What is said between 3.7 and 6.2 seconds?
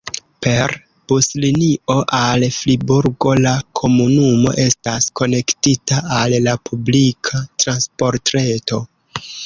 komunumo estas konektita